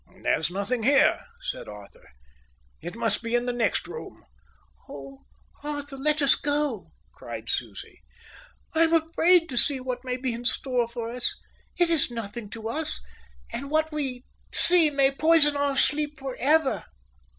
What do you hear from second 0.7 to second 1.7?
here," said